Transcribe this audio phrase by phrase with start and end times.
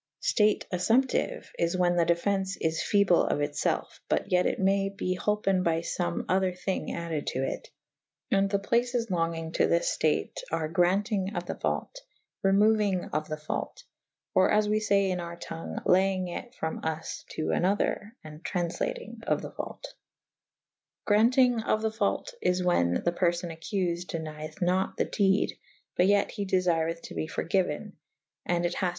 [0.21, 4.59] State affumptyue is whan the defence is feble of it felfe / but yet it
[4.59, 7.69] may be holpen by fome other thynge added to it.
[8.31, 13.09] And the places longynge to this ftate are grauntynge of the faute / remou yng
[13.13, 17.23] of the faute / or (as we fay in our tongue) layeng it from vs
[17.35, 19.83] to an other /& trawflatynge of the faute.
[19.85, 19.87] [E V
[21.05, 25.95] b] Grau«tyng of the faute is whan the perfon accufed denieth nat the dede /
[25.95, 28.89] but yet he defyreth to be forgyuen /& it hath